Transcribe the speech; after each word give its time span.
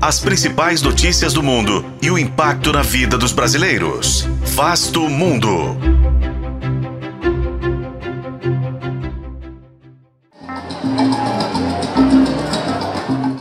As 0.00 0.20
principais 0.20 0.80
notícias 0.80 1.32
do 1.32 1.42
mundo 1.42 1.84
e 2.00 2.08
o 2.08 2.16
impacto 2.16 2.72
na 2.72 2.82
vida 2.82 3.18
dos 3.18 3.32
brasileiros. 3.32 4.28
Vasto 4.54 5.00
Mundo. 5.08 5.76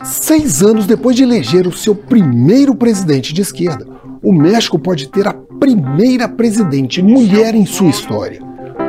Seis 0.03 0.63
anos 0.63 0.87
depois 0.87 1.15
de 1.15 1.21
eleger 1.21 1.67
o 1.67 1.71
seu 1.71 1.93
primeiro 1.93 2.73
presidente 2.73 3.33
de 3.33 3.43
esquerda, 3.43 3.85
o 4.23 4.33
México 4.33 4.79
pode 4.79 5.09
ter 5.09 5.27
a 5.27 5.33
primeira 5.59 6.27
presidente 6.27 7.03
mulher 7.03 7.53
em 7.53 7.67
sua 7.67 7.91
história, 7.91 8.39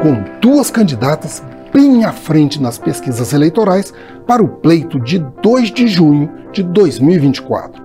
com 0.02 0.24
duas 0.40 0.70
candidatas 0.70 1.42
bem 1.72 2.04
à 2.04 2.12
frente 2.12 2.60
nas 2.60 2.78
pesquisas 2.78 3.32
eleitorais 3.32 3.92
para 4.26 4.42
o 4.42 4.48
pleito 4.48 5.00
de 5.00 5.18
2 5.42 5.70
de 5.70 5.86
junho 5.86 6.30
de 6.52 6.62
2024. 6.62 7.82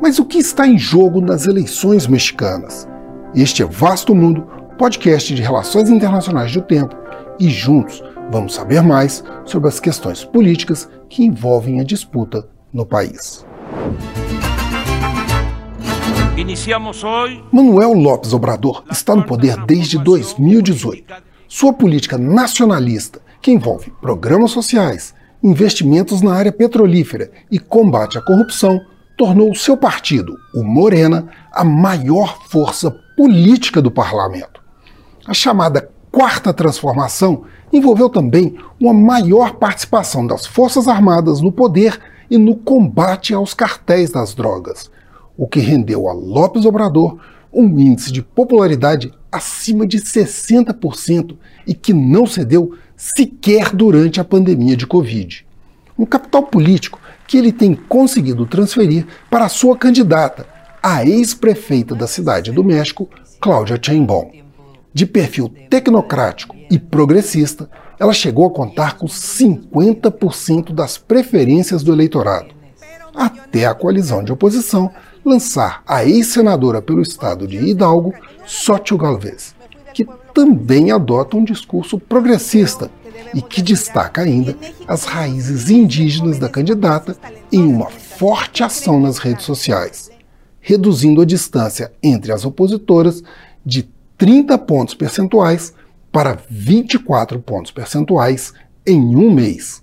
Mas 0.00 0.18
o 0.18 0.24
que 0.24 0.38
está 0.38 0.66
em 0.66 0.78
jogo 0.78 1.20
nas 1.20 1.46
eleições 1.46 2.06
mexicanas? 2.06 2.88
Este 3.34 3.62
é 3.62 3.66
Vasto 3.66 4.14
Mundo, 4.14 4.46
podcast 4.78 5.34
de 5.34 5.42
relações 5.42 5.90
internacionais 5.90 6.52
do 6.52 6.62
tempo, 6.62 6.96
e 7.38 7.48
juntos 7.48 8.02
vamos 8.30 8.54
saber 8.54 8.82
mais 8.82 9.24
sobre 9.44 9.68
as 9.68 9.80
questões 9.80 10.24
políticas 10.24 10.88
que 11.08 11.24
envolvem 11.24 11.80
a 11.80 11.84
disputa 11.84 12.48
no 12.72 12.86
país. 12.86 13.44
Manuel 17.50 17.94
López 17.94 18.32
Obrador 18.32 18.84
está 18.90 19.16
no 19.16 19.24
poder 19.24 19.56
desde 19.66 19.98
2018. 19.98 21.27
Sua 21.48 21.72
política 21.72 22.18
nacionalista, 22.18 23.22
que 23.40 23.50
envolve 23.50 23.90
programas 24.02 24.50
sociais, 24.50 25.14
investimentos 25.42 26.20
na 26.20 26.34
área 26.34 26.52
petrolífera 26.52 27.30
e 27.50 27.58
combate 27.58 28.18
à 28.18 28.20
corrupção, 28.20 28.78
tornou 29.16 29.54
seu 29.54 29.74
partido, 29.74 30.36
o 30.54 30.62
Morena, 30.62 31.26
a 31.50 31.64
maior 31.64 32.38
força 32.48 32.90
política 33.16 33.80
do 33.80 33.90
parlamento. 33.90 34.62
A 35.26 35.32
chamada 35.32 35.90
Quarta 36.12 36.52
Transformação 36.52 37.44
envolveu 37.72 38.10
também 38.10 38.58
uma 38.78 38.92
maior 38.92 39.54
participação 39.54 40.26
das 40.26 40.44
Forças 40.44 40.86
Armadas 40.86 41.40
no 41.40 41.50
poder 41.50 41.98
e 42.30 42.36
no 42.36 42.56
combate 42.56 43.32
aos 43.32 43.54
cartéis 43.54 44.10
das 44.10 44.34
drogas, 44.34 44.90
o 45.34 45.48
que 45.48 45.60
rendeu 45.60 46.08
a 46.08 46.12
Lopes 46.12 46.66
Obrador 46.66 47.18
um 47.52 47.78
índice 47.78 48.12
de 48.12 48.22
popularidade 48.22 49.12
acima 49.30 49.86
de 49.86 49.98
60% 49.98 51.36
e 51.66 51.74
que 51.74 51.92
não 51.92 52.26
cedeu 52.26 52.74
sequer 52.96 53.74
durante 53.74 54.20
a 54.20 54.24
pandemia 54.24 54.76
de 54.76 54.86
Covid. 54.86 55.46
Um 55.98 56.06
capital 56.06 56.44
político 56.44 57.00
que 57.26 57.36
ele 57.36 57.52
tem 57.52 57.74
conseguido 57.74 58.46
transferir 58.46 59.06
para 59.30 59.44
a 59.44 59.50
sua 59.50 59.76
candidata, 59.76 60.46
a 60.82 61.04
ex-prefeita 61.04 61.94
da 61.94 62.06
cidade 62.06 62.52
do 62.52 62.64
México, 62.64 63.08
Cláudia 63.40 63.78
Sheinbaum. 63.80 64.30
De 64.94 65.04
perfil 65.04 65.52
tecnocrático 65.68 66.56
e 66.70 66.78
progressista, 66.78 67.68
ela 67.98 68.12
chegou 68.12 68.46
a 68.46 68.50
contar 68.50 68.96
com 68.96 69.06
50% 69.06 70.72
das 70.72 70.96
preferências 70.96 71.82
do 71.82 71.92
eleitorado, 71.92 72.54
até 73.14 73.66
a 73.66 73.74
coalizão 73.74 74.22
de 74.22 74.32
oposição 74.32 74.90
lançar 75.24 75.82
a 75.86 76.04
ex-senadora 76.04 76.80
pelo 76.80 77.02
estado 77.02 77.46
de 77.46 77.56
Hidalgo, 77.56 78.14
Xochitl 78.46 78.96
Galvez, 78.96 79.54
que 79.92 80.06
também 80.32 80.90
adota 80.90 81.36
um 81.36 81.44
discurso 81.44 81.98
progressista 81.98 82.90
e 83.34 83.42
que 83.42 83.60
destaca 83.60 84.22
ainda 84.22 84.56
as 84.86 85.04
raízes 85.04 85.68
indígenas 85.70 86.38
da 86.38 86.48
candidata 86.48 87.16
em 87.52 87.62
uma 87.62 87.90
forte 87.90 88.62
ação 88.62 89.00
nas 89.00 89.18
redes 89.18 89.44
sociais, 89.44 90.10
reduzindo 90.60 91.20
a 91.20 91.24
distância 91.24 91.92
entre 92.02 92.32
as 92.32 92.44
opositoras 92.44 93.22
de 93.64 93.88
30 94.16 94.58
pontos 94.58 94.94
percentuais 94.94 95.72
para 96.10 96.38
24 96.48 97.38
pontos 97.40 97.70
percentuais 97.70 98.52
em 98.86 99.14
um 99.14 99.30
mês. 99.30 99.82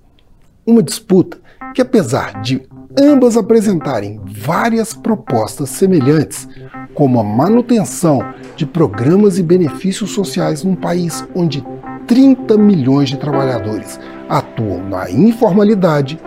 Uma 0.65 0.81
disputa 0.81 1.39
que, 1.73 1.81
apesar 1.81 2.41
de 2.41 2.67
ambas 2.97 3.35
apresentarem 3.35 4.19
várias 4.25 4.93
propostas 4.93 5.69
semelhantes, 5.69 6.47
como 6.93 7.19
a 7.19 7.23
manutenção 7.23 8.21
de 8.55 8.65
programas 8.65 9.37
e 9.37 9.43
benefícios 9.43 10.11
sociais 10.11 10.63
num 10.63 10.75
país 10.75 11.25
onde 11.35 11.65
30 12.07 12.57
milhões 12.57 13.09
de 13.09 13.17
trabalhadores 13.17 13.99
atuam 14.29 14.87
na 14.87 15.09
informalidade, 15.09 16.19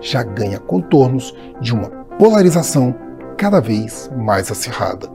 já 0.00 0.22
ganha 0.22 0.58
contornos 0.58 1.34
de 1.60 1.72
uma 1.72 1.88
polarização 2.18 2.94
cada 3.36 3.60
vez 3.60 4.10
mais 4.16 4.50
acirrada. 4.50 5.08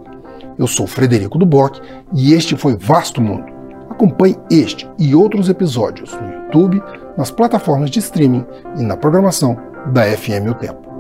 Eu 0.58 0.68
sou 0.68 0.86
Frederico 0.86 1.38
Duboc 1.38 1.80
e 2.14 2.34
este 2.34 2.56
foi 2.56 2.76
Vasto 2.76 3.22
Mundo. 3.22 3.46
Acompanhe 3.90 4.38
este 4.50 4.90
e 4.98 5.16
outros 5.16 5.50
episódios 5.50 6.14
no 6.14 6.32
YouTube, 6.34 6.82
nas 7.18 7.32
plataformas 7.32 7.90
de 7.90 8.00
streaming 8.00 8.46
e 8.78 8.84
na 8.84 8.96
programação 8.96 9.58
da 9.92 10.04
FM 10.06 10.50
O 10.50 10.54
Tempo. 10.54 10.91